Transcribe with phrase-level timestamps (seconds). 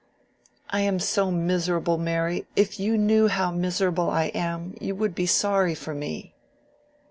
[0.71, 5.75] "I am so miserable, Mary—if you knew how miserable I am, you would be sorry
[5.75, 6.33] for me."